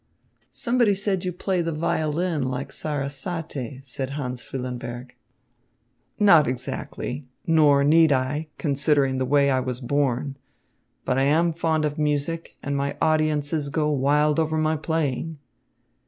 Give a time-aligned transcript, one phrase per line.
[0.49, 5.11] "Somebody said you play the violin like Sarasate," said Hans Füllenberg.
[6.17, 7.27] "Not exactly.
[7.45, 10.37] Nor need I, considering the way I was born.
[11.05, 15.37] But I am fond of music and my audiences go wild over my playing."